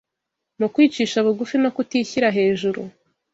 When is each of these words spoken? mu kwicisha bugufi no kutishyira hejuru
mu 0.59 0.67
kwicisha 0.73 1.17
bugufi 1.25 1.55
no 1.63 1.69
kutishyira 1.75 2.27
hejuru 2.37 2.81